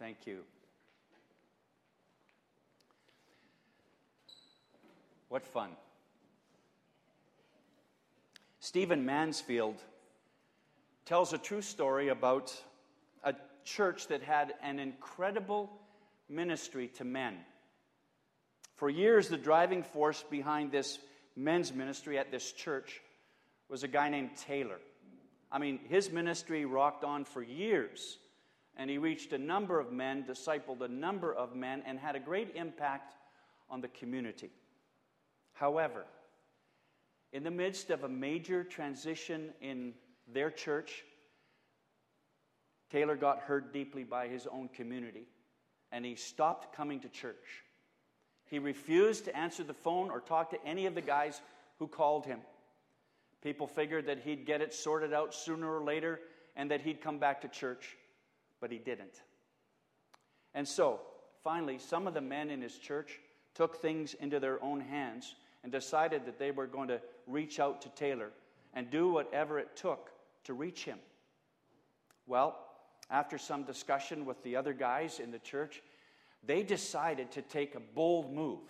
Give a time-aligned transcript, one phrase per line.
[0.00, 0.38] Thank you.
[5.28, 5.68] What fun.
[8.60, 9.76] Stephen Mansfield
[11.04, 12.50] tells a true story about
[13.24, 13.34] a
[13.64, 15.70] church that had an incredible
[16.30, 17.36] ministry to men.
[18.76, 20.98] For years, the driving force behind this
[21.36, 23.02] men's ministry at this church
[23.68, 24.78] was a guy named Taylor.
[25.52, 28.16] I mean, his ministry rocked on for years,
[28.80, 32.18] and he reached a number of men, discipled a number of men, and had a
[32.18, 33.12] great impact
[33.68, 34.48] on the community.
[35.52, 36.06] However,
[37.30, 39.92] in the midst of a major transition in
[40.26, 41.04] their church,
[42.90, 45.28] Taylor got hurt deeply by his own community,
[45.92, 47.64] and he stopped coming to church.
[48.46, 51.42] He refused to answer the phone or talk to any of the guys
[51.78, 52.40] who called him.
[53.42, 56.18] People figured that he'd get it sorted out sooner or later
[56.56, 57.98] and that he'd come back to church,
[58.60, 59.22] but he didn't.
[60.54, 61.00] And so,
[61.42, 63.20] finally, some of the men in his church
[63.54, 67.82] took things into their own hands and decided that they were going to reach out
[67.82, 68.30] to Taylor
[68.74, 70.10] and do whatever it took
[70.44, 70.98] to reach him.
[72.26, 72.58] Well,
[73.10, 75.82] after some discussion with the other guys in the church,
[76.46, 78.60] they decided to take a bold move.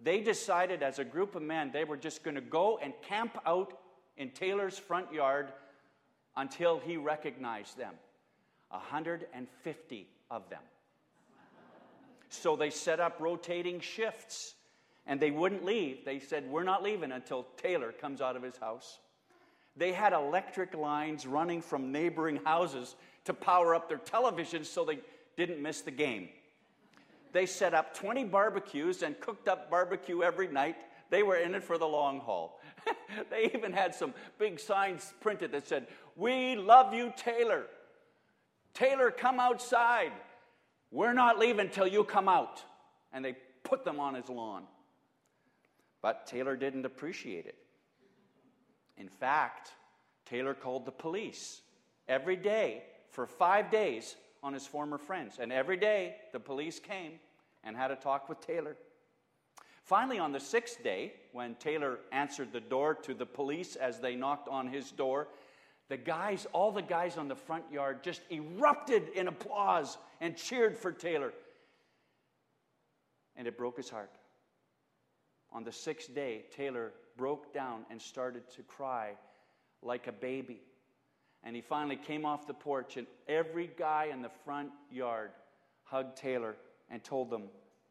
[0.00, 3.38] They decided as a group of men they were just going to go and camp
[3.44, 3.72] out
[4.16, 5.52] in Taylor's front yard
[6.36, 7.94] until he recognized them
[8.70, 10.62] 150 of them.
[12.28, 14.54] So they set up rotating shifts
[15.06, 16.04] and they wouldn't leave.
[16.04, 18.98] They said, We're not leaving until Taylor comes out of his house.
[19.76, 25.00] They had electric lines running from neighboring houses to power up their televisions so they
[25.36, 26.28] didn't miss the game.
[27.32, 30.76] They set up 20 barbecues and cooked up barbecue every night.
[31.10, 32.60] They were in it for the long haul.
[33.30, 37.66] they even had some big signs printed that said, We love you, Taylor.
[38.76, 40.12] Taylor, come outside.
[40.90, 42.62] We're not leaving till you come out.
[43.12, 44.64] And they put them on his lawn.
[46.02, 47.56] But Taylor didn't appreciate it.
[48.98, 49.72] In fact,
[50.26, 51.62] Taylor called the police
[52.06, 55.38] every day for five days on his former friends.
[55.40, 57.12] And every day the police came
[57.64, 58.76] and had a talk with Taylor.
[59.82, 64.16] Finally, on the sixth day, when Taylor answered the door to the police as they
[64.16, 65.28] knocked on his door,
[65.88, 70.76] the guys, all the guys on the front yard, just erupted in applause and cheered
[70.76, 71.32] for Taylor.
[73.36, 74.10] And it broke his heart.
[75.52, 79.12] On the sixth day, Taylor broke down and started to cry
[79.82, 80.60] like a baby.
[81.44, 85.30] And he finally came off the porch, and every guy in the front yard
[85.84, 86.56] hugged Taylor
[86.90, 87.44] and told them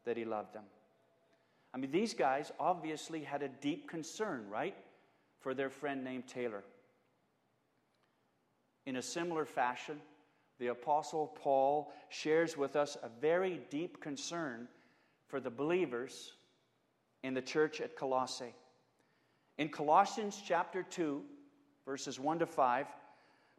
[0.04, 0.64] that he loved them.
[1.72, 4.76] I mean, these guys obviously had a deep concern, right,
[5.40, 6.64] for their friend named Taylor.
[8.86, 10.00] In a similar fashion,
[10.58, 14.68] the Apostle Paul shares with us a very deep concern
[15.26, 16.32] for the believers
[17.22, 18.54] in the church at Colossae.
[19.58, 21.22] In Colossians chapter 2,
[21.84, 22.86] verses 1 to 5,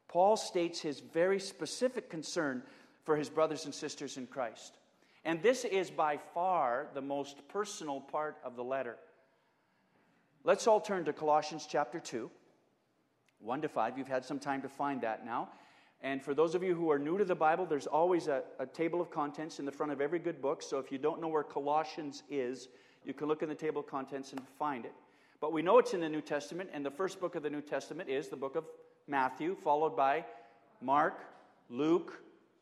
[0.07, 2.63] Paul states his very specific concern
[3.03, 4.77] for his brothers and sisters in Christ.
[5.25, 8.95] And this is by far the most personal part of the letter.
[10.45, 12.31] Let's all turn to Colossians chapter 2,
[13.39, 13.97] 1 to 5.
[13.97, 15.49] You've had some time to find that now.
[16.01, 18.65] And for those of you who are new to the Bible, there's always a, a,
[18.67, 20.61] table of contents in the front of every good book.
[20.61, 22.67] So if you don't know where Colossians is,
[23.03, 24.93] you can look in the table of contents and find it.
[25.39, 27.61] But we know it's in the New Testament, and the first book of the New
[27.61, 28.65] Testament is the book of
[29.07, 30.25] Matthew, followed by
[30.81, 31.21] Mark,
[31.69, 32.21] Luke,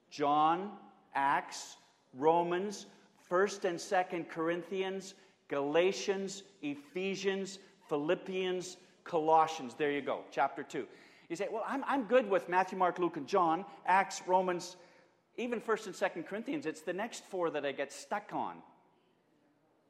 [0.10, 0.72] John,
[1.14, 1.78] Acts,
[2.14, 2.86] Romans,
[3.30, 5.16] 1st and 2nd Corinthians,
[5.48, 7.60] Galatians, Ephesians,
[7.90, 9.74] Philippians, Colossians.
[9.76, 10.86] There you go, chapter 2.
[11.30, 14.76] You say, well, I'm, I'm good with Matthew, Mark, Luke, and John, Acts, Romans,
[15.38, 16.66] even 1st and 2nd Corinthians.
[16.66, 18.58] It's the next four that I get stuck on.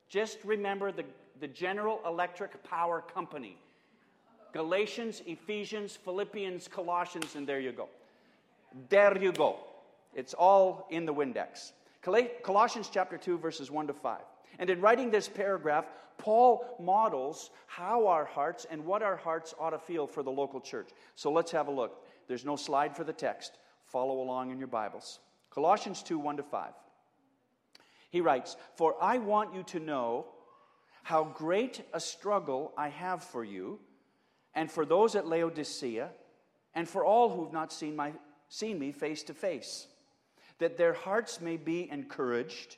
[0.07, 1.03] Just remember the,
[1.39, 3.57] the General Electric Power Company.
[4.53, 7.89] Galatians, Ephesians, Philippians, Colossians, and there you go.
[8.89, 9.57] There you go.
[10.13, 11.73] It's all in the Windex.
[12.43, 14.19] Colossians chapter 2, verses 1 to 5.
[14.59, 15.85] And in writing this paragraph,
[16.17, 20.61] Paul models how our hearts and what our hearts ought to feel for the local
[20.61, 20.89] church.
[21.15, 22.05] So let's have a look.
[22.27, 23.57] There's no slide for the text.
[23.85, 25.19] Follow along in your Bibles.
[25.49, 26.71] Colossians 2, 1 to 5.
[28.09, 30.27] He writes, For I want you to know
[31.03, 33.79] how great a struggle I have for you
[34.55, 36.09] and for those at Laodicea,
[36.73, 38.13] and for all who have not seen, my,
[38.47, 39.87] seen me face to face,
[40.59, 42.77] that their hearts may be encouraged,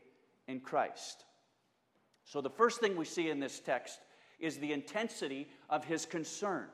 [0.47, 1.25] in Christ.
[2.23, 3.99] So, the first thing we see in this text
[4.39, 6.67] is the intensity of his concern.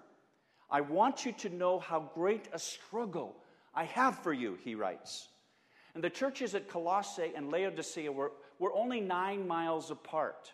[0.70, 3.36] I want you to know how great a struggle
[3.74, 5.30] I have for you, he writes.
[5.94, 10.52] And the churches at Colossae and Laodicea were, were only nine miles apart.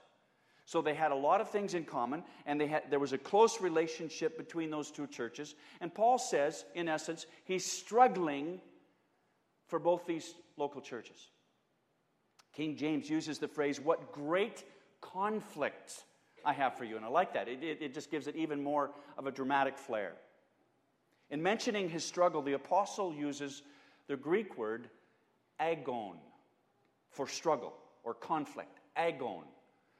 [0.65, 3.17] So they had a lot of things in common, and they had, there was a
[3.17, 5.55] close relationship between those two churches.
[5.81, 8.61] And Paul says, in essence, he's struggling
[9.67, 11.27] for both these local churches.
[12.53, 14.63] King James uses the phrase, What great
[15.01, 16.03] conflict
[16.45, 16.95] I have for you.
[16.95, 17.47] And I like that.
[17.47, 20.13] It, it, it just gives it even more of a dramatic flair.
[21.29, 23.63] In mentioning his struggle, the apostle uses
[24.07, 24.89] the Greek word
[25.59, 26.17] agon
[27.09, 27.73] for struggle
[28.03, 28.79] or conflict.
[28.95, 29.45] Agon,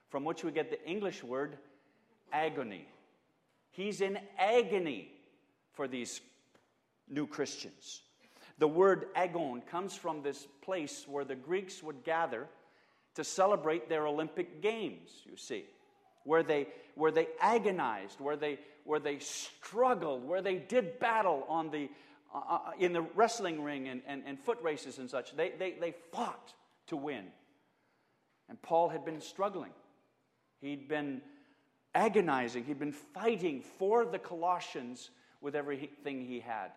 [0.10, 1.58] from which we get the English word
[2.32, 2.88] agony.
[3.72, 5.12] He's in agony
[5.72, 6.22] for these
[7.10, 8.02] new Christians.
[8.60, 12.48] The word agon comes from this place where the Greeks would gather
[13.16, 15.66] to celebrate their Olympic Games, you see,
[16.24, 21.70] where they, where they agonized, where they, where they struggled, where they did battle on
[21.70, 21.90] the,
[22.34, 25.36] uh, uh, in the wrestling ring and, and, and foot races and such.
[25.36, 26.54] They, they, they fought
[26.88, 27.26] to win.
[28.50, 29.72] And Paul had been struggling.
[30.62, 31.22] He'd been
[31.96, 32.66] agonizing.
[32.66, 35.10] He'd been fighting for the Colossians
[35.42, 36.72] with everything he had,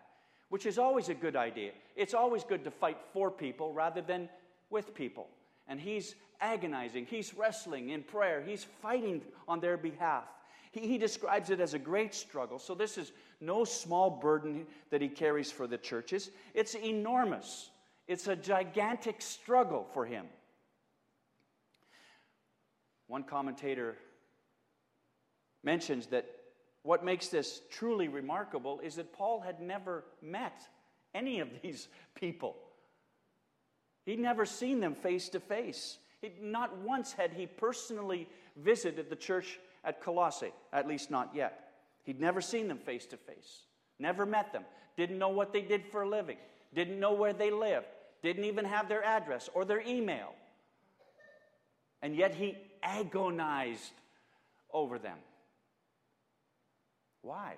[0.49, 1.71] which is always a good idea.
[1.95, 4.29] It's always good to fight for people rather than
[4.69, 5.27] with people.
[5.67, 7.05] And he's agonizing.
[7.05, 8.41] He's wrestling in prayer.
[8.45, 10.25] He's fighting on their behalf.
[10.71, 12.59] He, he describes it as a great struggle.
[12.59, 13.11] So, this is
[13.41, 16.31] no small burden that he carries for the churches.
[16.53, 17.69] It's enormous,
[18.07, 20.25] it's a gigantic struggle for him.
[23.07, 23.95] One commentator
[25.63, 26.25] mentions that
[26.83, 30.61] what makes this truly remarkable is that Paul had never met
[31.13, 32.55] any of these people.
[34.05, 35.97] He'd never seen them face to face.
[36.41, 41.67] Not once had he personally visited the church at Colossae, at least not yet.
[42.03, 43.63] He'd never seen them face to face,
[43.99, 44.63] never met them,
[44.95, 46.37] didn't know what they did for a living,
[46.73, 47.87] didn't know where they lived,
[48.23, 50.33] didn't even have their address or their email.
[52.01, 53.91] And yet he agonized
[54.71, 55.17] over them.
[57.21, 57.55] Why?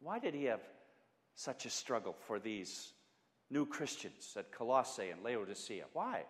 [0.00, 0.60] Why did he have
[1.34, 2.92] such a struggle for these
[3.50, 5.84] new Christians at Colossae and Laodicea?
[5.92, 6.24] Why?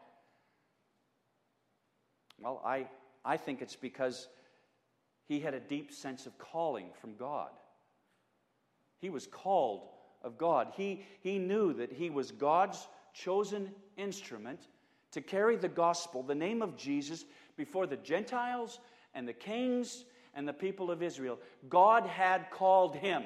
[2.40, 2.86] Well, I,
[3.24, 4.28] I think it's because
[5.26, 7.50] he had a deep sense of calling from God.
[8.98, 9.88] He was called
[10.22, 10.72] of God.
[10.76, 14.68] He, he knew that he was God's chosen instrument
[15.12, 17.24] to carry the gospel, the name of Jesus,
[17.56, 18.80] before the Gentiles
[19.14, 20.04] and the kings
[20.36, 21.40] and the people of Israel.
[21.68, 23.24] God had called him,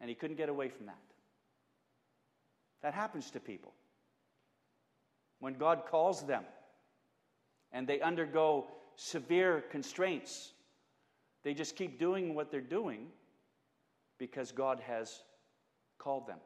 [0.00, 0.96] and he couldn't get away from that.
[2.82, 3.74] That happens to people.
[5.40, 6.44] When God calls them
[7.72, 8.66] and they undergo
[8.96, 10.52] severe constraints.
[11.44, 13.06] They just keep doing what they're doing
[14.18, 15.22] because God has
[15.98, 16.38] called them.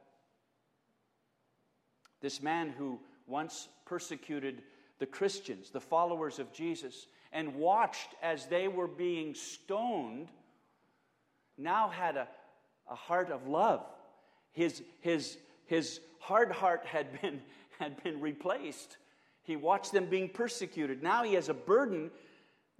[2.20, 4.62] This man who once persecuted
[4.98, 10.28] the Christians, the followers of Jesus, and watched as they were being stoned,
[11.56, 12.28] now had a,
[12.90, 13.84] a heart of love.
[14.52, 17.40] His, his, his hard heart had been,
[17.78, 18.96] had been replaced.
[19.42, 21.02] He watched them being persecuted.
[21.02, 22.10] Now he has a burden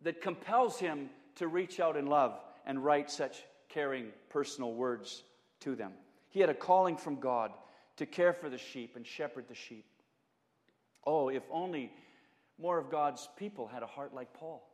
[0.03, 5.23] that compels him to reach out in love and write such caring, personal words
[5.61, 5.93] to them.
[6.29, 7.53] He had a calling from God
[7.97, 9.87] to care for the sheep and shepherd the sheep.
[11.05, 11.93] Oh, if only
[12.63, 14.67] more of God's people had a heart like Paul.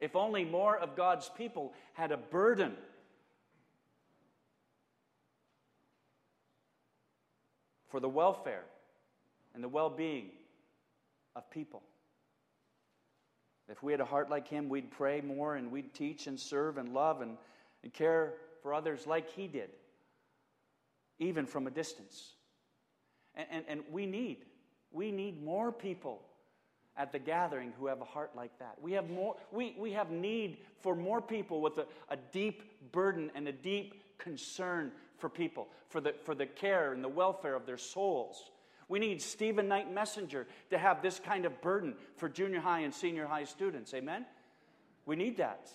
[0.00, 2.74] If only more of God's people had a burden
[7.88, 8.64] for the welfare
[9.54, 10.30] and the well being
[11.36, 11.82] of people.
[13.68, 16.78] If we had a heart like him, we'd pray more and we'd teach and serve
[16.78, 17.36] and love and,
[17.82, 19.70] and care for others like he did,
[21.18, 22.34] even from a distance.
[23.34, 24.38] And, and, and we need,
[24.92, 26.22] we need more people
[26.96, 28.76] at the gathering who have a heart like that.
[28.82, 33.30] We have, more, we, we have need for more people with a, a deep burden
[33.34, 37.66] and a deep concern for people, for the, for the care and the welfare of
[37.66, 38.50] their souls.
[38.88, 42.92] We need Stephen Knight Messenger to have this kind of burden for junior high and
[42.92, 43.94] senior high students.
[43.94, 44.26] Amen?
[45.06, 45.70] We need that.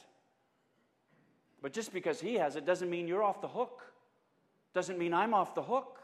[1.62, 3.82] But just because he has it doesn't mean you're off the hook.
[4.74, 5.95] Doesn't mean I'm off the hook.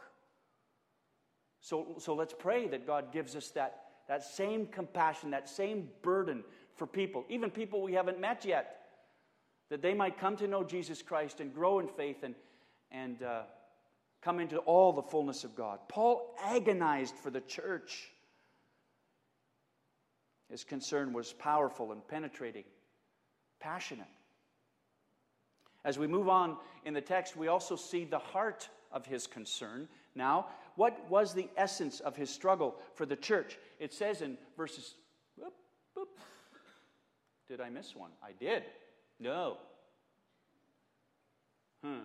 [1.62, 6.42] So, so let's pray that God gives us that, that same compassion, that same burden
[6.74, 8.80] for people, even people we haven't met yet,
[9.70, 12.34] that they might come to know Jesus Christ and grow in faith and,
[12.90, 13.42] and uh,
[14.22, 15.78] come into all the fullness of God.
[15.88, 18.10] Paul agonized for the church.
[20.50, 22.64] His concern was powerful and penetrating,
[23.60, 24.06] passionate.
[25.84, 29.88] As we move on in the text, we also see the heart of his concern.
[30.14, 33.58] Now, what was the essence of his struggle for the church?
[33.78, 34.94] It says in verses.
[35.36, 35.54] Whoop,
[35.94, 36.08] whoop.
[37.48, 38.10] Did I miss one?
[38.22, 38.64] I did.
[39.20, 39.58] No.
[41.84, 42.00] Hmm.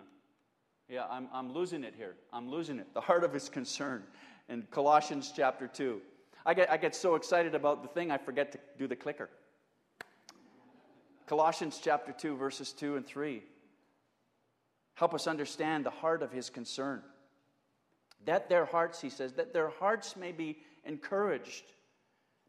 [0.88, 2.14] Yeah, I'm, I'm losing it here.
[2.32, 2.92] I'm losing it.
[2.94, 4.04] The heart of his concern
[4.48, 6.00] in Colossians chapter 2.
[6.46, 9.28] I get, I get so excited about the thing, I forget to do the clicker.
[11.26, 13.42] Colossians chapter 2, verses 2 and 3.
[14.94, 17.02] Help us understand the heart of his concern.
[18.24, 21.64] That their hearts, he says, that their hearts may be encouraged,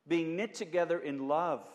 [0.08, 1.70] being knit together in love,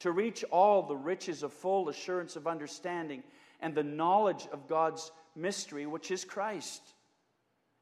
[0.00, 3.22] to reach all the riches of full assurance of understanding
[3.60, 6.82] and the knowledge of God's mystery, which is Christ,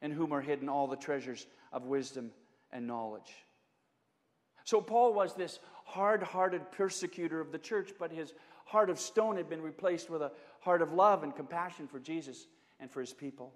[0.02, 2.32] in whom are hidden all the treasures of wisdom
[2.72, 3.32] and knowledge.
[4.64, 8.34] So, Paul was this hard hearted persecutor of the church, but his
[8.66, 12.46] heart of stone had been replaced with a heart of love and compassion for Jesus
[12.78, 13.54] and for his people.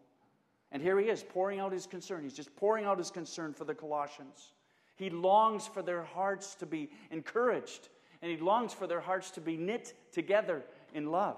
[0.73, 2.23] And here he is pouring out his concern.
[2.23, 4.52] He's just pouring out his concern for the Colossians.
[4.97, 7.88] He longs for their hearts to be encouraged,
[8.23, 10.62] and he longs for their hearts to be knit together
[10.95, 11.37] in love.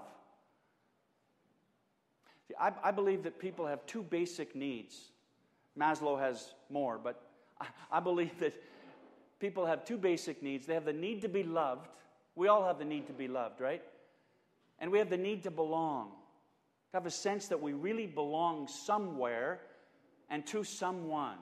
[2.47, 5.11] See, I, I believe that people have two basic needs.
[5.77, 7.21] Maslow has more, but
[7.59, 8.53] I, I believe that
[9.39, 10.65] people have two basic needs.
[10.65, 11.87] They have the need to be loved.
[12.35, 13.81] We all have the need to be loved, right?
[14.79, 16.11] And we have the need to belong.
[16.95, 19.59] To have a sense that we really belong somewhere
[20.29, 21.35] and to someone.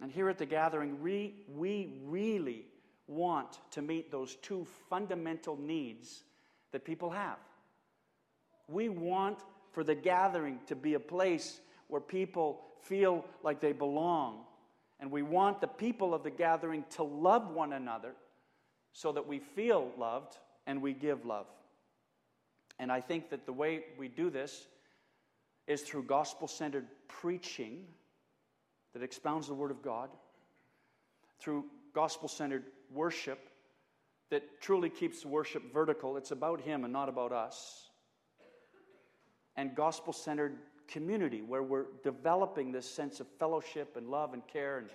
[0.00, 2.64] And here at the gathering, we, we really
[3.06, 6.24] want to meet those two fundamental needs
[6.72, 7.38] that people have.
[8.66, 9.38] We want
[9.70, 14.40] for the gathering to be a place where people feel like they belong.
[14.98, 18.14] And we want the people of the gathering to love one another
[18.92, 21.46] so that we feel loved and we give love.
[22.82, 24.66] And I think that the way we do this
[25.68, 27.84] is through gospel centered preaching
[28.92, 30.10] that expounds the Word of God,
[31.38, 33.38] through gospel centered worship
[34.30, 36.16] that truly keeps worship vertical.
[36.16, 37.88] It's about Him and not about us
[39.54, 40.58] and gospel centered
[40.88, 44.88] community where we're developing this sense of fellowship and love and care and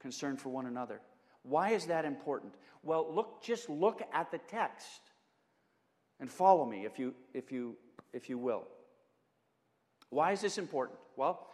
[0.00, 1.00] concern for one another.
[1.44, 2.54] Why is that important?
[2.82, 5.07] Well, look just look at the text
[6.20, 7.76] and follow me if you if you
[8.12, 8.66] if you will.
[10.10, 10.98] Why is this important?
[11.16, 11.46] Well,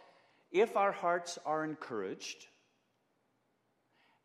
[0.51, 2.47] if our hearts are encouraged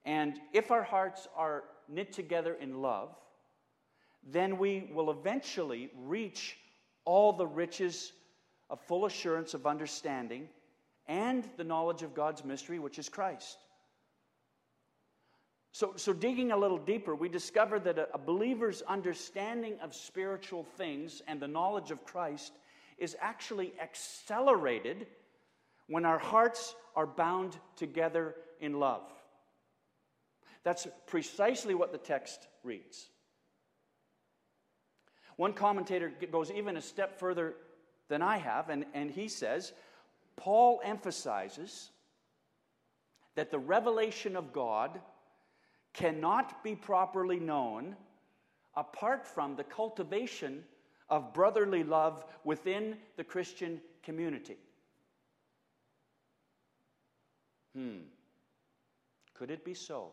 [0.04, 3.14] and if our hearts are knit together in love,
[4.22, 6.56] then we will eventually reach
[7.04, 8.12] all the riches
[8.70, 10.48] a full assurance of understanding
[11.06, 13.58] and the knowledge of God's mystery, which is Christ.
[15.72, 20.64] So, so digging a little deeper, we discover that a, a believer's understanding of spiritual
[20.64, 22.52] things and the knowledge of Christ
[22.98, 25.06] is actually accelerated
[25.86, 29.02] when our hearts are bound together in love.
[30.62, 33.08] That's precisely what the text reads.
[35.36, 37.54] One commentator goes even a step further
[38.08, 38.68] than I have.
[38.68, 39.72] And, and he says,
[40.36, 41.90] Paul emphasizes
[43.36, 45.00] that the revelation of God
[45.92, 47.96] cannot be properly known
[48.76, 50.64] apart from the cultivation
[51.08, 54.56] of brotherly love within the Christian community.
[57.74, 57.98] Hmm.
[59.34, 60.12] Could it be so?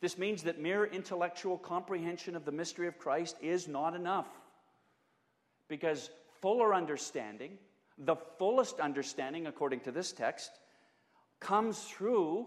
[0.00, 4.28] This means that mere intellectual comprehension of the mystery of Christ is not enough.
[5.68, 6.10] Because
[6.40, 7.58] fuller understanding,
[7.98, 10.50] the fullest understanding, according to this text,
[11.40, 12.46] comes through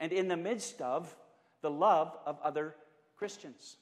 [0.00, 1.14] and in the midst of
[1.62, 2.74] the love of other
[3.16, 3.76] Christians.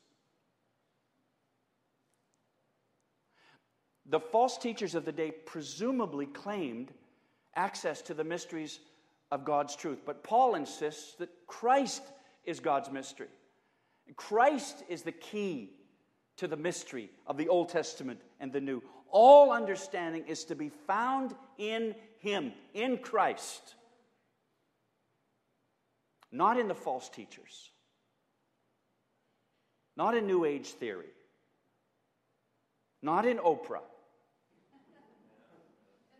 [4.06, 6.92] The false teachers of the day presumably claimed
[7.54, 8.80] access to the mysteries
[9.30, 12.02] of God's truth, but Paul insists that Christ
[12.44, 13.28] is God's mystery.
[14.16, 15.70] Christ is the key
[16.36, 18.82] to the mystery of the Old Testament and the New.
[19.10, 23.74] All understanding is to be found in Him, in Christ,
[26.32, 27.70] not in the false teachers.
[29.96, 31.12] not in New Age theory,
[33.02, 33.80] not in Oprah,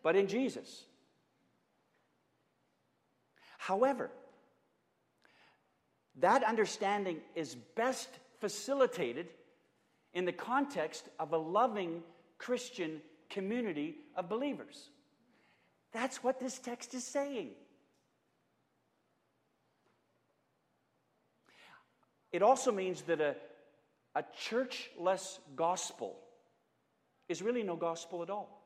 [0.02, 0.84] but in Jesus.
[3.58, 4.10] However,
[6.20, 8.08] that understanding is best
[8.40, 9.28] facilitated
[10.12, 12.02] in the context of a loving
[12.38, 13.00] Christian
[13.30, 14.90] community of believers.
[15.92, 17.50] That's what this text is saying.
[22.32, 23.36] It also means that a,
[24.14, 26.16] a churchless gospel
[27.28, 28.58] is really no gospel at all.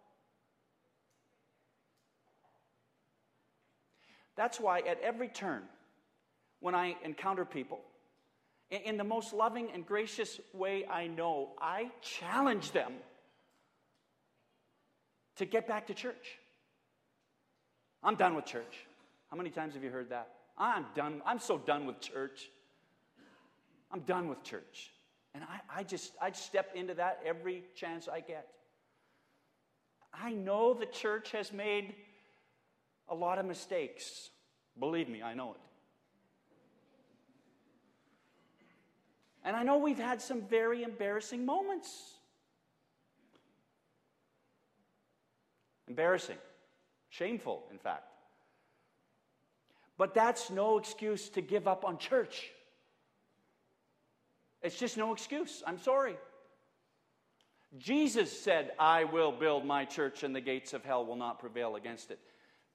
[4.37, 5.63] That's why at every turn,
[6.61, 7.81] when I encounter people,
[8.71, 12.93] in the most loving and gracious way I know, I challenge them
[15.37, 16.39] to get back to church.
[18.03, 18.87] I'm done with church.
[19.31, 20.29] How many times have you heard that?
[20.59, 21.23] I'm done.
[21.25, 22.51] I'm so done with church.
[23.91, 24.93] I'm done with church.
[25.35, 28.49] And I, I just I step into that every chance I get.
[30.13, 31.95] I know the church has made
[33.09, 34.31] a lot of mistakes.
[34.79, 35.61] Believe me, I know it.
[39.45, 42.15] And I know we've had some very embarrassing moments.
[45.87, 46.39] Embarrassing,
[47.11, 48.11] shameful, in fact.
[49.99, 52.51] But that's no excuse to give up on church.
[54.63, 55.63] It's just no excuse.
[55.67, 56.17] I'm sorry.
[57.79, 61.77] Jesus said, I will build my church and the gates of hell will not prevail
[61.77, 62.19] against it.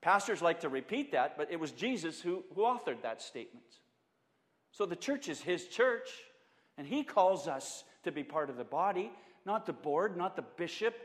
[0.01, 3.65] Pastors like to repeat that, but it was Jesus who, who authored that statement.
[4.71, 6.09] So the church is his church.
[6.77, 9.11] And he calls us to be part of the body,
[9.45, 10.95] not the board, not the bishop,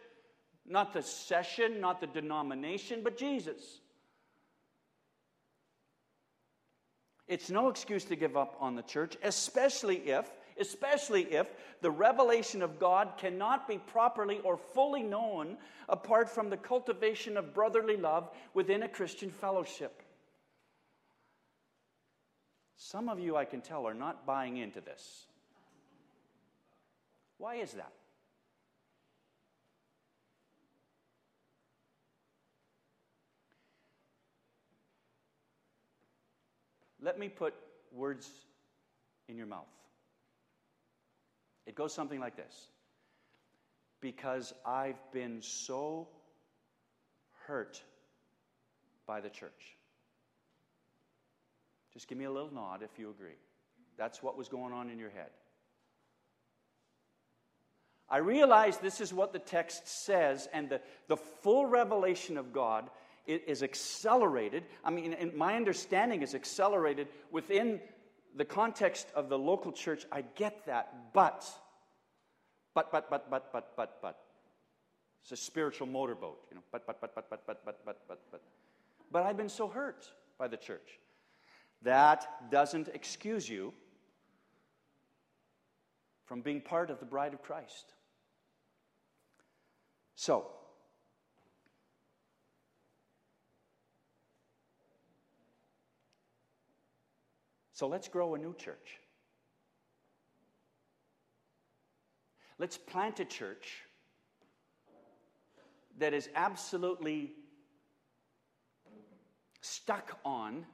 [0.66, 3.80] not the session, not the denomination, but Jesus.
[7.28, 11.46] It's no excuse to give up on the church, especially if, especially if
[11.80, 15.56] the revelation of God cannot be properly or fully known
[15.88, 20.02] apart from the cultivation of brotherly love within a Christian fellowship.
[22.76, 25.26] Some of you, I can tell, are not buying into this.
[27.38, 27.92] Why is that?
[37.00, 37.54] Let me put
[37.92, 38.28] words
[39.28, 39.75] in your mouth.
[41.66, 42.68] It goes something like this
[44.00, 46.08] Because I've been so
[47.46, 47.82] hurt
[49.06, 49.76] by the church.
[51.92, 53.38] Just give me a little nod if you agree.
[53.96, 55.30] That's what was going on in your head.
[58.08, 62.90] I realize this is what the text says, and the, the full revelation of God
[63.26, 64.62] is accelerated.
[64.84, 67.80] I mean, my understanding is accelerated within
[68.36, 70.04] the context of the local church.
[70.12, 71.44] I get that, but,
[72.74, 74.18] but, but, but, but, but, but, but.
[75.22, 78.20] It's a spiritual motorboat, you know, but, but, but, but, but, but, but, but, but,
[78.30, 78.42] but.
[79.10, 81.00] But I've been so hurt by the church.
[81.82, 83.72] That doesn't excuse you
[86.26, 87.94] from being part of the bride of Christ.
[90.14, 90.46] So,
[97.76, 99.00] so let's grow a new church.
[102.58, 103.82] Let's plant a church
[105.98, 107.34] that is absolutely
[109.60, 110.64] stuck on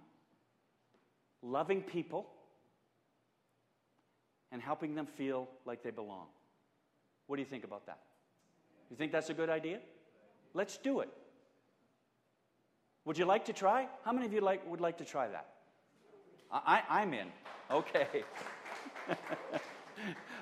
[1.43, 2.29] loving people
[4.53, 6.27] and helping them feel like they belong.
[7.27, 7.99] What do you think about that?
[8.91, 9.81] You think that's a good idea?
[10.55, 11.09] Let's do it.
[13.07, 13.89] Would you like to try?
[14.05, 15.49] How many of you like, would like to try that?
[16.53, 17.29] I, I'm in.
[17.71, 18.25] Okay.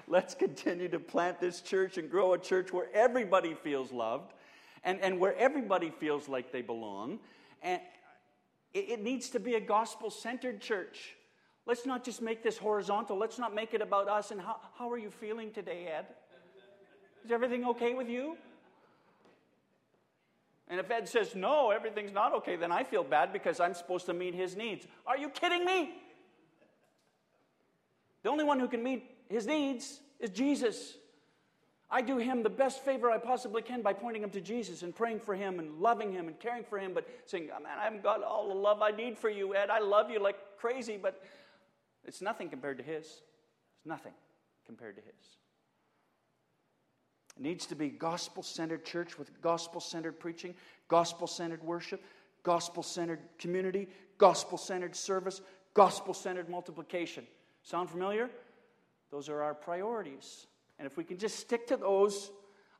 [0.08, 4.32] Let's continue to plant this church and grow a church where everybody feels loved
[4.82, 7.20] and, and where everybody feels like they belong.
[7.62, 7.80] And
[8.74, 11.14] it, it needs to be a gospel centered church.
[11.66, 13.16] Let's not just make this horizontal.
[13.16, 14.32] Let's not make it about us.
[14.32, 16.06] And how, how are you feeling today, Ed?
[17.24, 18.36] Is everything okay with you?
[20.70, 24.06] And if Ed says, no, everything's not okay, then I feel bad because I'm supposed
[24.06, 24.86] to meet his needs.
[25.04, 25.90] Are you kidding me?
[28.22, 30.96] The only one who can meet his needs is Jesus.
[31.90, 34.94] I do him the best favor I possibly can by pointing him to Jesus and
[34.94, 37.82] praying for him and loving him and caring for him, but saying, oh, man, I
[37.82, 39.70] haven't got all the love I need for you, Ed.
[39.70, 41.20] I love you like crazy, but
[42.04, 43.06] it's nothing compared to his.
[43.06, 44.12] It's nothing
[44.66, 45.39] compared to his.
[47.36, 50.54] It needs to be gospel centered church with gospel centered preaching,
[50.88, 52.02] gospel centered worship,
[52.42, 53.88] gospel centered community,
[54.18, 55.40] gospel centered service,
[55.74, 57.26] gospel centered multiplication.
[57.62, 58.30] Sound familiar?
[59.10, 60.46] Those are our priorities.
[60.78, 62.30] And if we can just stick to those,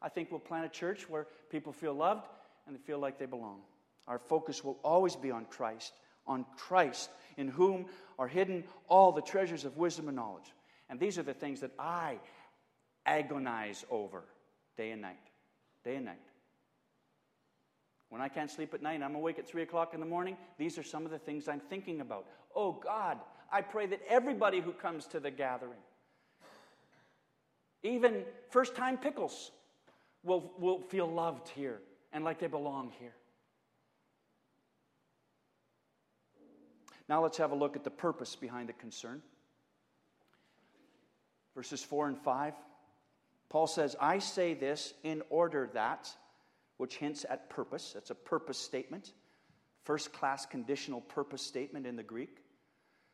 [0.01, 2.27] I think we'll plant a church where people feel loved
[2.67, 3.61] and they feel like they belong.
[4.07, 5.93] Our focus will always be on Christ,
[6.27, 7.87] on Christ, in whom
[8.19, 10.53] are hidden all the treasures of wisdom and knowledge.
[10.89, 12.19] And these are the things that I
[13.07, 14.25] agonize over
[14.81, 15.19] day and night.
[15.85, 16.23] Day and night.
[18.09, 20.39] When I can't sleep at night, I'm awake at 3 o'clock in the morning.
[20.57, 22.25] These are some of the things I'm thinking about.
[22.57, 23.19] Oh God,
[23.53, 25.83] I pray that everybody who comes to the gathering,
[27.83, 29.51] even first time pickles,
[30.23, 31.83] will, will feel loved here
[32.15, 33.13] and like they belong here.
[37.07, 39.21] Now let's have a look at the purpose behind the concern.
[41.55, 42.55] Verses 4 and 5.
[43.51, 46.09] Paul says, I say this in order that,
[46.79, 47.93] which hints at purpose.
[47.93, 49.13] That's a purpose statement,
[49.85, 52.39] first class conditional purpose statement in the Greek.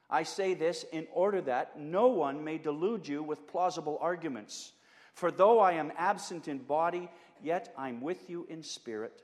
[0.08, 4.72] I say this in order that no one may delude you with plausible arguments.
[5.14, 7.08] For though I am absent in body,
[7.42, 9.22] yet I'm with you in spirit,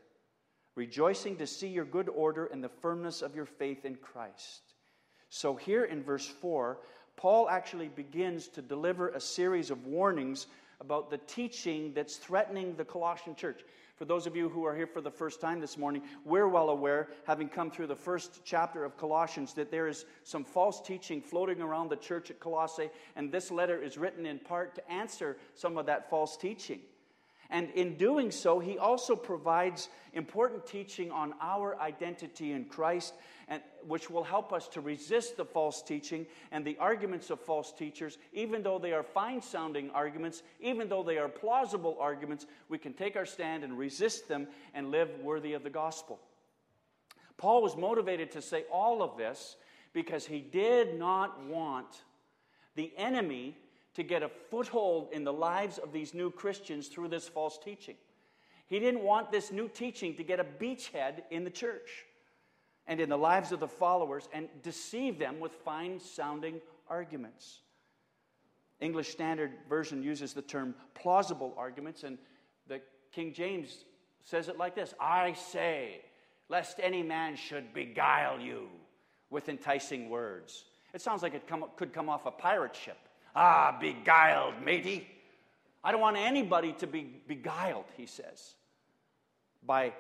[0.75, 4.63] rejoicing to see your good order and the firmness of your faith in Christ.
[5.29, 6.79] So, here in verse 4,
[7.17, 10.47] Paul actually begins to deliver a series of warnings
[10.81, 13.63] about the teaching that's threatening the Colossian church.
[13.97, 16.71] For those of you who are here for the first time this morning, we're well
[16.71, 21.21] aware, having come through the first chapter of Colossians, that there is some false teaching
[21.21, 25.37] floating around the church at Colossae, and this letter is written in part to answer
[25.55, 26.81] some of that false teaching.
[27.53, 33.13] And in doing so, he also provides important teaching on our identity in Christ,
[33.47, 37.71] and, which will help us to resist the false teaching and the arguments of false
[37.71, 38.17] teachers.
[38.33, 42.95] Even though they are fine sounding arguments, even though they are plausible arguments, we can
[42.95, 46.19] take our stand and resist them and live worthy of the gospel.
[47.37, 49.57] Paul was motivated to say all of this
[49.93, 52.03] because he did not want
[52.77, 53.59] the enemy
[53.95, 57.97] to get a foothold in the lives of these new Christians through this false teaching.
[58.67, 62.07] He didn't want this new teaching to get a beachhead in the church
[62.87, 67.61] and in the lives of the followers and deceive them with fine sounding arguments.
[68.81, 72.19] English Standard Version uses the term plausible arguments, and
[72.67, 72.81] the
[73.13, 73.85] King James
[74.23, 76.01] says it like this I say,
[76.49, 78.69] lest any man should beguile you
[79.31, 80.65] with enticing words.
[80.93, 82.99] It sounds like it come, could come off a pirate ship.
[83.35, 85.09] Ah, beguiled, matey.
[85.85, 88.55] I don't want anybody to be beguiled, he says,
[89.67, 89.93] by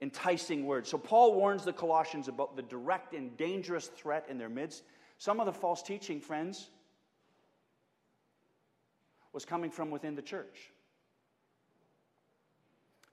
[0.00, 0.88] enticing words.
[0.88, 4.82] So Paul warns the Colossians about the direct and dangerous threat in their midst.
[5.18, 6.68] Some of the false teaching, friends,
[9.32, 10.70] was coming from within the church.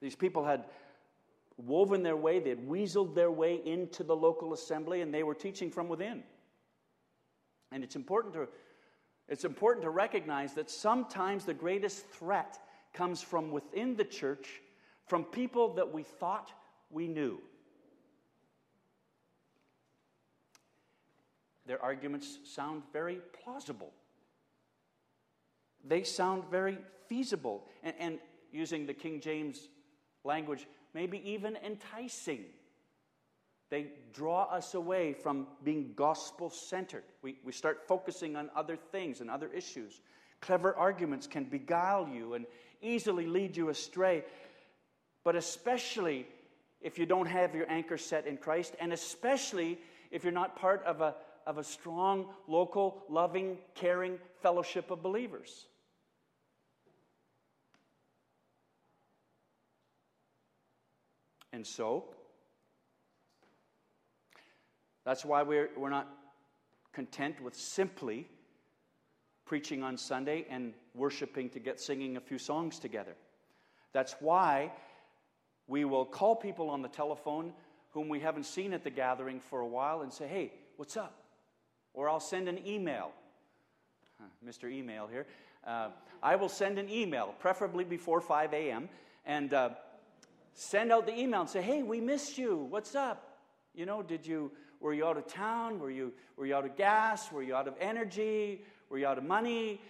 [0.00, 0.64] These people had
[1.56, 5.34] woven their way, they had weaseled their way into the local assembly, and they were
[5.34, 6.22] teaching from within.
[7.72, 8.48] And it's important to
[9.28, 12.58] it's important to recognize that sometimes the greatest threat
[12.92, 14.62] comes from within the church,
[15.06, 16.52] from people that we thought
[16.90, 17.40] we knew.
[21.66, 23.92] Their arguments sound very plausible.
[25.84, 27.64] They sound very feasible.
[27.82, 28.18] And, and
[28.52, 29.68] using the King James
[30.22, 32.44] language, maybe even enticing.
[33.68, 37.02] They draw us away from being gospel centered.
[37.22, 40.00] We, we start focusing on other things and other issues.
[40.40, 42.46] Clever arguments can beguile you and
[42.80, 44.24] easily lead you astray,
[45.24, 46.26] but especially
[46.80, 49.78] if you don't have your anchor set in Christ, and especially
[50.12, 55.66] if you're not part of a, of a strong, local, loving, caring fellowship of believers.
[61.52, 62.04] And so,
[65.06, 66.08] that's why we're, we're not
[66.92, 68.26] content with simply
[69.44, 73.14] preaching on Sunday and worshiping to get singing a few songs together.
[73.92, 74.72] That's why
[75.68, 77.52] we will call people on the telephone
[77.90, 81.22] whom we haven't seen at the gathering for a while and say, hey, what's up?
[81.94, 83.12] Or I'll send an email.
[84.44, 84.70] Mr.
[84.70, 85.26] Email here.
[85.64, 85.90] Uh,
[86.20, 88.88] I will send an email, preferably before 5 a.m.,
[89.24, 89.70] and uh,
[90.54, 92.66] send out the email and say, hey, we missed you.
[92.70, 93.38] What's up?
[93.74, 95.78] You know, did you were you out of town?
[95.78, 97.32] Were you, were you out of gas?
[97.32, 98.62] Were you out of energy?
[98.88, 99.80] Were you out of money?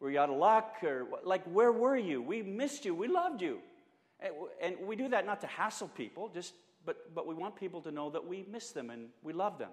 [0.00, 0.76] Were you out of luck?
[0.82, 2.20] Or like, where were you?
[2.22, 2.94] We missed you.
[2.94, 3.58] We loved you.
[4.60, 6.54] And we do that not to hassle people, just
[6.86, 9.70] but but we want people to know that we miss them and we love them.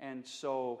[0.00, 0.80] And so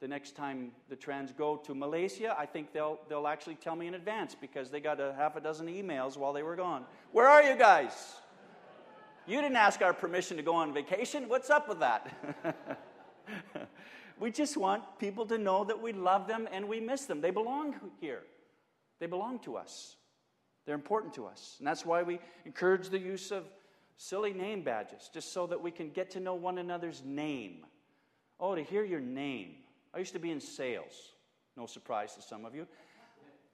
[0.00, 3.86] the next time the trans go to Malaysia, I think they'll they'll actually tell me
[3.86, 6.84] in advance because they got a half a dozen emails while they were gone.
[7.12, 8.16] Where are you guys?
[9.26, 11.28] You didn't ask our permission to go on vacation.
[11.28, 12.10] What's up with that?
[14.18, 17.20] We just want people to know that we love them and we miss them.
[17.20, 18.22] They belong here,
[19.00, 19.96] they belong to us.
[20.66, 21.56] They're important to us.
[21.58, 23.44] And that's why we encourage the use of
[23.98, 27.66] silly name badges, just so that we can get to know one another's name.
[28.40, 29.56] Oh, to hear your name.
[29.92, 31.12] I used to be in sales.
[31.54, 32.66] No surprise to some of you.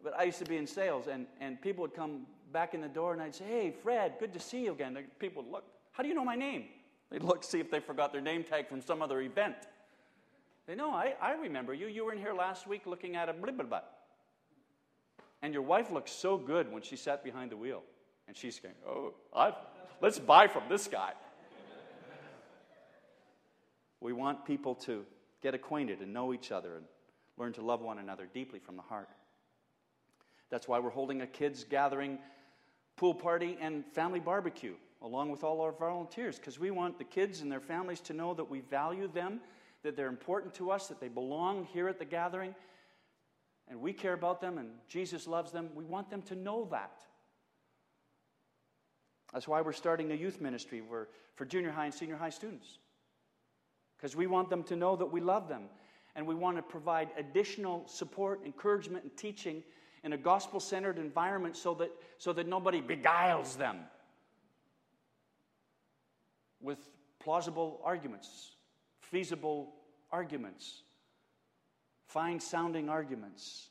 [0.04, 2.88] But I used to be in sales, and, and people would come back in the
[2.88, 4.94] door, and I'd say, Hey, Fred, good to see you again.
[4.94, 6.64] The People would look, How do you know my name?
[7.10, 9.56] They'd look, see if they forgot their name tag from some other event.
[10.66, 11.88] They know, I, I remember you.
[11.88, 13.80] You were in here last week looking at a blah, blah, blah.
[15.42, 17.82] And your wife looked so good when she sat behind the wheel.
[18.28, 19.52] And she's going, Oh, i
[20.00, 21.12] let's buy from this guy.
[24.00, 25.04] we want people to
[25.42, 26.84] get acquainted and know each other and
[27.36, 29.08] learn to love one another deeply from the heart.
[30.50, 32.18] That's why we're holding a kids' gathering,
[33.00, 37.40] pool party, and family barbecue, along with all our volunteers, because we want the kids
[37.40, 39.40] and their families to know that we value them,
[39.82, 42.54] that they're important to us, that they belong here at the gathering,
[43.68, 45.70] and we care about them, and Jesus loves them.
[45.74, 47.02] We want them to know that.
[49.32, 50.82] That's why we're starting a youth ministry
[51.36, 52.80] for junior high and senior high students.
[53.96, 55.70] Because we want them to know that we love them.
[56.16, 59.62] And we want to provide additional support, encouragement, and teaching
[60.02, 63.78] in a gospel centered environment so that, so that nobody beguiles them
[66.60, 66.78] with
[67.18, 68.52] plausible arguments,
[69.00, 69.72] feasible
[70.10, 70.82] arguments,
[72.06, 73.68] fine sounding arguments.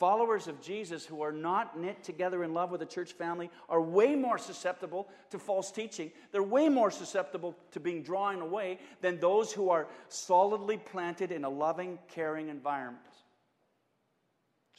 [0.00, 3.82] Followers of Jesus who are not knit together in love with a church family are
[3.82, 6.10] way more susceptible to false teaching.
[6.32, 11.44] They're way more susceptible to being drawn away than those who are solidly planted in
[11.44, 13.04] a loving, caring environment.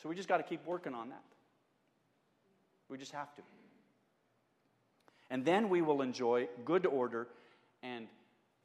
[0.01, 1.23] So we just got to keep working on that.
[2.89, 3.41] We just have to.
[5.29, 7.27] And then we will enjoy good order
[7.83, 8.07] and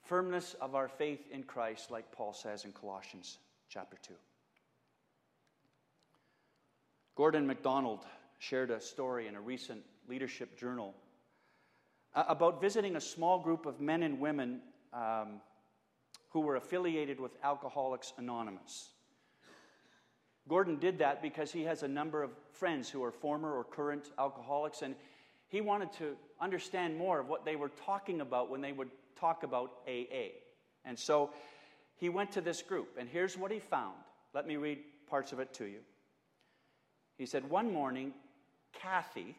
[0.05, 4.14] firmness of our faith in Christ, like Paul says in Colossians chapter 2.
[7.16, 8.01] Gordon MacDonald
[8.38, 10.94] shared a story in a recent leadership journal
[12.14, 14.61] about visiting a small group of men and women
[14.92, 15.40] um,
[16.31, 18.90] who were affiliated with Alcoholics Anonymous.
[20.48, 24.11] Gordon did that because he has a number of friends who are former or current
[24.18, 24.94] alcoholics, and
[25.48, 29.42] he wanted to understand more of what they were talking about when they would talk
[29.42, 30.28] about AA.
[30.85, 31.30] And so
[31.96, 33.96] he went to this group, and here's what he found.
[34.35, 34.78] Let me read
[35.09, 35.80] parts of it to you.
[37.18, 38.12] He said, One morning,
[38.72, 39.35] Kathy,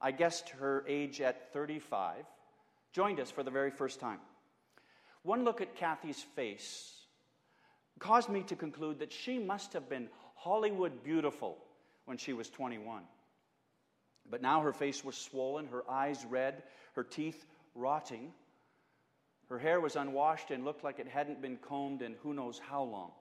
[0.00, 2.24] I guessed her age at 35,
[2.92, 4.18] joined us for the very first time.
[5.22, 6.95] One look at Kathy's face
[7.98, 11.58] caused me to conclude that she must have been Hollywood beautiful
[12.04, 13.02] when she was 21.
[14.28, 16.62] But now her face was swollen, her eyes red,
[16.94, 18.32] her teeth rotting.
[19.48, 22.82] Her hair was unwashed and looked like it hadn't been combed in who knows how
[22.82, 23.12] long.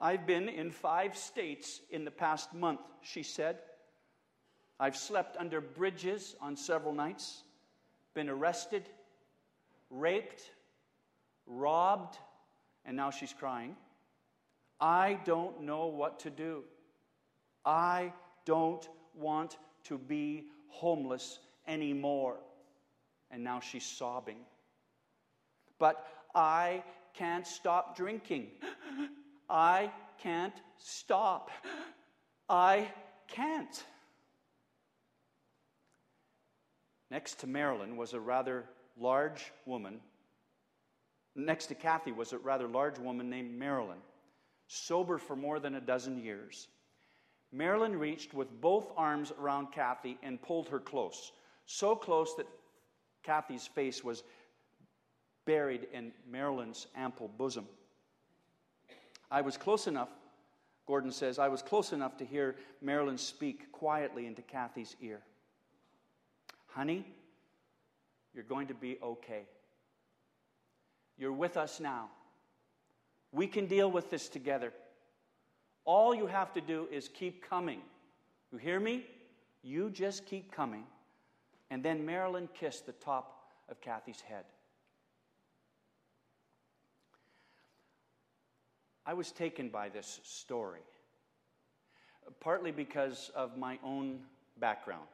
[0.00, 3.58] I've been in five states in the past month, she said.
[4.78, 7.42] I've slept under bridges on several nights,
[8.14, 8.88] been arrested,
[9.90, 10.42] raped,
[11.46, 12.16] robbed,
[12.88, 13.76] and now she's crying.
[14.80, 16.64] I don't know what to do.
[17.64, 18.14] I
[18.46, 22.38] don't want to be homeless anymore.
[23.30, 24.38] And now she's sobbing.
[25.78, 26.02] But
[26.34, 28.46] I can't stop drinking.
[29.50, 31.50] I can't stop.
[32.48, 32.88] I
[33.26, 33.84] can't.
[37.10, 38.64] Next to Marilyn was a rather
[38.98, 40.00] large woman.
[41.38, 44.00] Next to Kathy was a rather large woman named Marilyn,
[44.66, 46.66] sober for more than a dozen years.
[47.52, 51.30] Marilyn reached with both arms around Kathy and pulled her close,
[51.64, 52.48] so close that
[53.22, 54.24] Kathy's face was
[55.46, 57.68] buried in Marilyn's ample bosom.
[59.30, 60.08] I was close enough,
[60.88, 65.20] Gordon says, I was close enough to hear Marilyn speak quietly into Kathy's ear.
[66.66, 67.06] Honey,
[68.34, 69.44] you're going to be okay.
[71.18, 72.08] You're with us now.
[73.32, 74.72] We can deal with this together.
[75.84, 77.80] All you have to do is keep coming.
[78.52, 79.04] You hear me?
[79.62, 80.84] You just keep coming.
[81.70, 84.44] And then Marilyn kissed the top of Kathy's head.
[89.04, 90.82] I was taken by this story,
[92.40, 94.20] partly because of my own
[94.60, 95.08] background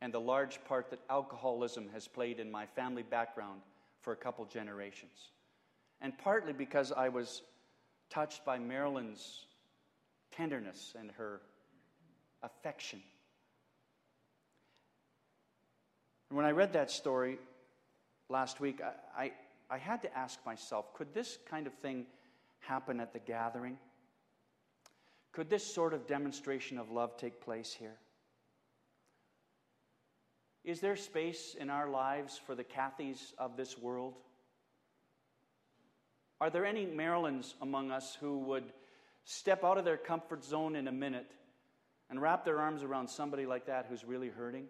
[0.00, 3.60] and the large part that alcoholism has played in my family background
[4.04, 5.30] for a couple generations,
[6.02, 7.42] and partly because I was
[8.10, 9.46] touched by Marilyn's
[10.30, 11.40] tenderness and her
[12.42, 13.00] affection.
[16.28, 17.38] And when I read that story
[18.28, 19.32] last week, I, I,
[19.70, 22.06] I had to ask myself could this kind of thing
[22.60, 23.78] happen at the gathering?
[25.32, 27.96] Could this sort of demonstration of love take place here?
[30.64, 34.14] Is there space in our lives for the Kathys of this world?
[36.40, 38.64] Are there any Marilyns among us who would
[39.24, 41.30] step out of their comfort zone in a minute
[42.08, 44.64] and wrap their arms around somebody like that who's really hurting?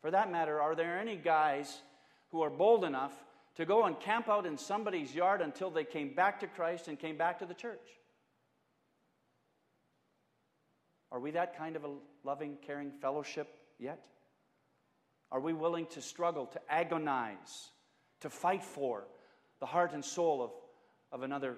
[0.00, 1.80] For that matter, are there any guys
[2.32, 3.12] who are bold enough
[3.54, 6.98] to go and camp out in somebody's yard until they came back to Christ and
[6.98, 8.01] came back to the church?
[11.12, 11.90] Are we that kind of a
[12.24, 13.46] loving, caring fellowship
[13.78, 14.00] yet?
[15.30, 17.70] Are we willing to struggle, to agonize,
[18.22, 19.04] to fight for
[19.60, 20.50] the heart and soul of,
[21.12, 21.56] of another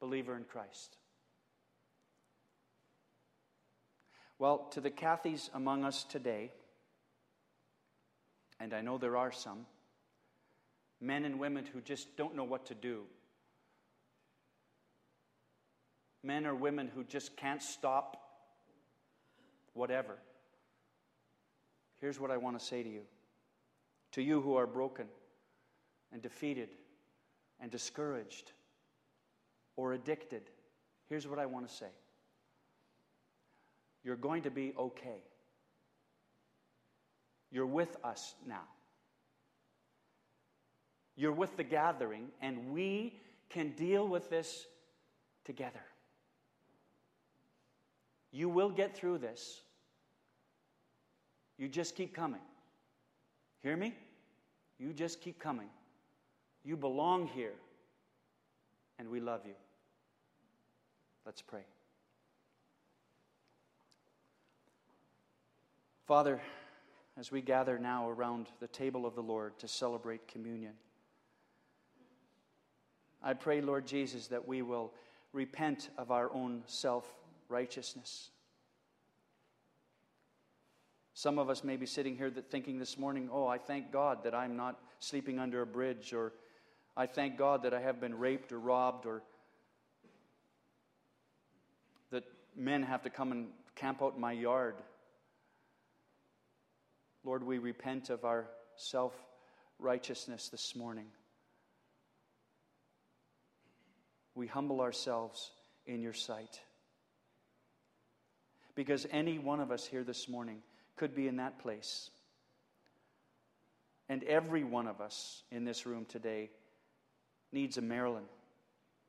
[0.00, 0.96] believer in Christ?
[4.38, 6.50] Well, to the Kathys among us today,
[8.58, 9.66] and I know there are some,
[11.02, 13.02] men and women who just don't know what to do.
[16.22, 18.25] Men or women who just can't stop
[19.76, 20.16] whatever.
[22.00, 23.02] Here's what I want to say to you.
[24.12, 25.06] To you who are broken
[26.12, 26.70] and defeated
[27.60, 28.52] and discouraged
[29.76, 30.42] or addicted,
[31.08, 31.90] here's what I want to say.
[34.04, 35.22] You're going to be okay.
[37.50, 38.62] You're with us now.
[41.16, 44.66] You're with the gathering, and we can deal with this
[45.44, 45.80] together.
[48.32, 49.62] You will get through this.
[51.58, 52.40] You just keep coming.
[53.62, 53.94] Hear me?
[54.78, 55.68] You just keep coming.
[56.64, 57.54] You belong here,
[58.98, 59.54] and we love you.
[61.24, 61.64] Let's pray.
[66.06, 66.40] Father,
[67.18, 70.74] as we gather now around the table of the Lord to celebrate communion,
[73.22, 74.92] I pray, Lord Jesus, that we will
[75.32, 77.12] repent of our own self
[77.48, 78.30] righteousness.
[81.16, 84.34] Some of us may be sitting here thinking this morning, oh, I thank God that
[84.34, 86.34] I'm not sleeping under a bridge, or
[86.94, 89.22] I thank God that I have been raped or robbed, or
[92.10, 92.24] that
[92.54, 94.74] men have to come and camp out in my yard.
[97.24, 99.14] Lord, we repent of our self
[99.78, 101.06] righteousness this morning.
[104.34, 105.50] We humble ourselves
[105.86, 106.60] in your sight.
[108.74, 110.58] Because any one of us here this morning
[110.96, 112.10] could be in that place.
[114.08, 116.50] And every one of us in this room today
[117.52, 118.24] needs a Marilyn.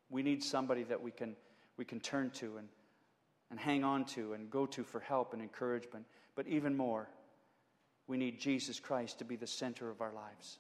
[0.10, 1.36] We need somebody that we can,
[1.78, 2.68] we can turn to and,
[3.52, 6.06] and hang on to and go to for help and encouragement.
[6.36, 7.08] But even more,
[8.08, 10.58] we need Jesus Christ to be the center of our lives.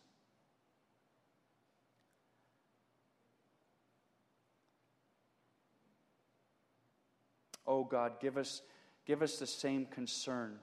[7.65, 8.61] Oh God, give us,
[9.05, 10.59] give us the same concern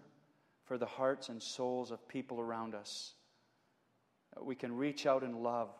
[0.65, 3.13] for the hearts and souls of people around us.
[4.35, 5.71] That we can reach out in love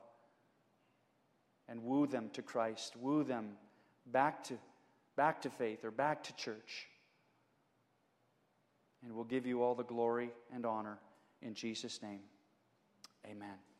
[1.69, 3.53] and woo them to Christ, woo them
[4.07, 4.55] back to,
[5.17, 6.87] back to faith or back to church.
[9.03, 10.99] And we'll give you all the glory and honor
[11.43, 12.21] in Jesus' name.
[13.27, 13.74] Amen.